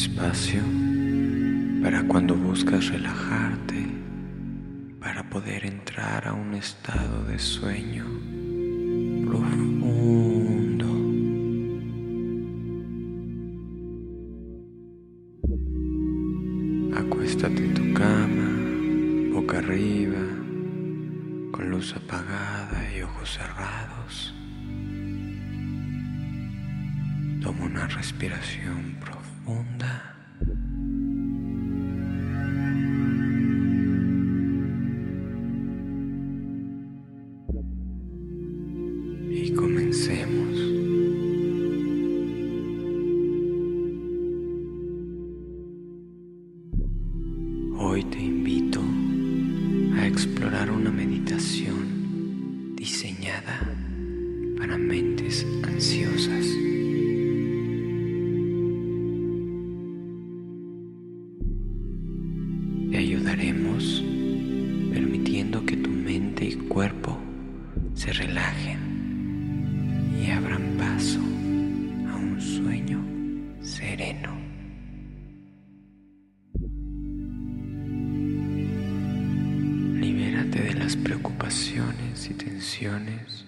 [0.00, 0.62] espacio
[1.82, 3.86] para cuando buscas relajarte,
[4.98, 8.06] para poder entrar a un estado de sueño
[9.26, 10.86] profundo.
[16.98, 18.48] Acuéstate en tu cama,
[19.34, 20.24] boca arriba,
[21.52, 24.34] con luz apagada y ojos cerrados.
[27.42, 29.19] Toma una respiración profunda.
[39.32, 40.56] Y comencemos.
[47.78, 48.80] Hoy te invito
[49.96, 53.60] a explorar una meditación diseñada
[54.58, 56.69] para mentes ansiosas.
[68.12, 68.78] Relajen
[70.20, 73.04] y abran paso a un sueño
[73.62, 74.36] sereno.
[80.00, 83.44] Libérate de las preocupaciones y tensiones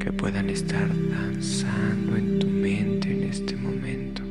[0.00, 4.25] que puedan estar danzando en tu mente en este momento.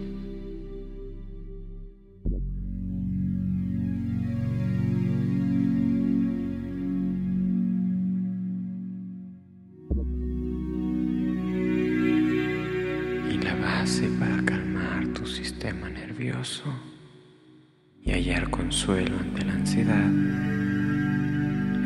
[18.03, 20.11] Y hallar consuelo ante la ansiedad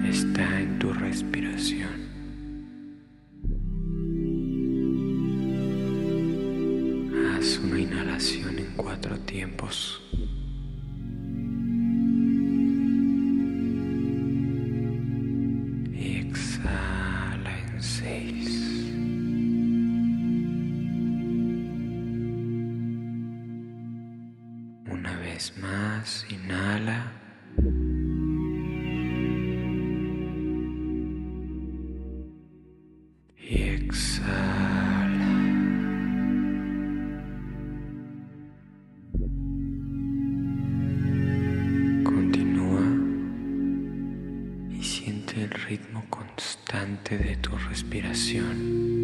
[0.07, 1.89] está en tu respiración.
[7.35, 10.01] Haz una inhalación en cuatro tiempos.
[25.39, 27.13] Vez más, inhala.
[33.37, 35.29] Y exhala.
[42.03, 42.87] Continúa
[44.69, 48.98] y siente el ritmo constante de tu respiración.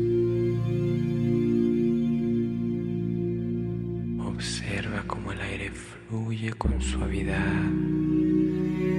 [4.36, 7.64] Observa cómo el aire fluye con suavidad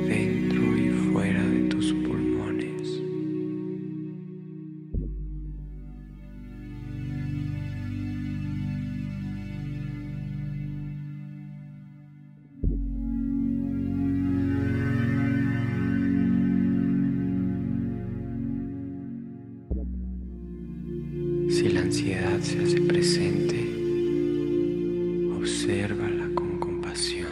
[0.09, 2.89] dentro y fuera de tus pulmones.
[21.55, 23.76] Si la ansiedad se hace presente,
[25.67, 27.27] obsérvala con compasión.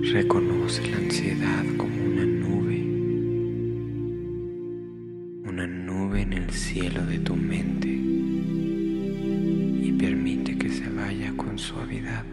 [0.00, 2.80] Reconoce la ansiedad como una nube,
[5.44, 7.88] una nube en el cielo de tu mente
[9.86, 12.24] y permite que se vaya con suavidad.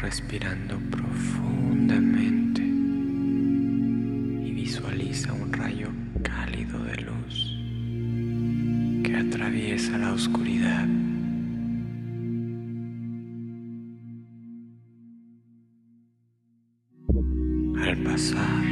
[0.00, 5.88] Respirando profundamente y visualiza un rayo
[6.22, 7.56] cálido de luz
[9.02, 10.86] que atraviesa la oscuridad.
[17.82, 18.64] Al pasar,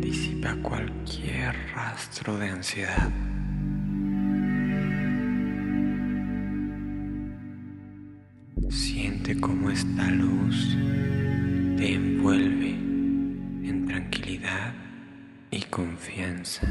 [0.00, 3.25] disipa cualquier rastro de ansiedad.
[8.70, 10.76] Siente cómo esta luz
[11.76, 14.72] te envuelve en tranquilidad
[15.50, 16.66] y confianza.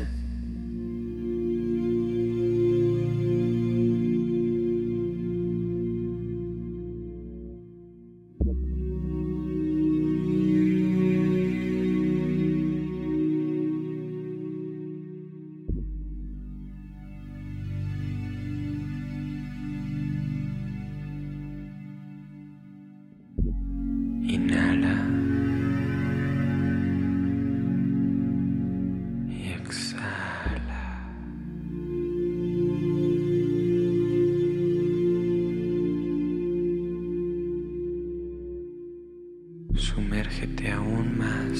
[39.85, 41.59] Sumérgete aún más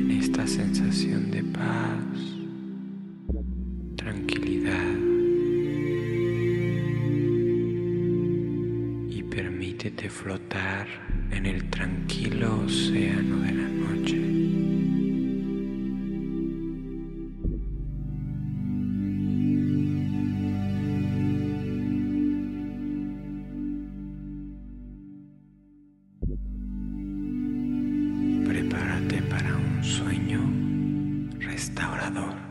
[0.00, 2.16] en esta sensación de paz,
[3.94, 4.96] tranquilidad
[9.10, 10.88] y permítete flotar
[11.30, 14.45] en el tranquilo océano de la noche.
[32.06, 32.45] Buenas